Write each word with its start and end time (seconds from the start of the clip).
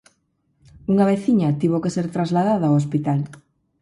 Unha 0.91 1.09
veciña 1.11 1.57
tivo 1.61 1.77
que 1.83 1.93
ser 1.95 2.05
trasladada 2.15 2.63
ao 2.67 2.77
hospital. 2.79 3.19